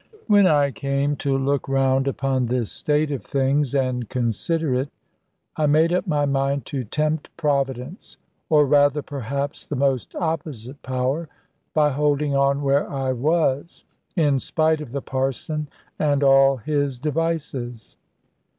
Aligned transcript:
When 0.25 0.47
I 0.47 0.71
came 0.71 1.15
to 1.17 1.37
look 1.37 1.69
round 1.69 2.07
upon 2.07 2.47
this 2.47 2.71
state 2.71 3.11
of 3.11 3.23
things, 3.23 3.75
and 3.75 4.09
consider 4.09 4.73
it, 4.73 4.89
I 5.55 5.67
made 5.67 5.93
up 5.93 6.07
my 6.07 6.25
mind 6.25 6.65
to 6.73 6.83
tempt 6.83 7.29
Providence, 7.37 8.17
or 8.49 8.65
rather 8.65 9.03
perhaps 9.03 9.63
the 9.63 9.75
most 9.75 10.15
opposite 10.15 10.81
Power, 10.81 11.29
by 11.75 11.91
holding 11.91 12.35
on 12.35 12.63
where 12.63 12.89
I 12.89 13.11
was, 13.13 13.85
in 14.15 14.39
spite 14.39 14.81
of 14.81 14.91
the 14.91 15.03
Parson 15.03 15.67
and 15.99 16.23
all 16.23 16.57
his 16.57 16.97
devices. 16.97 17.95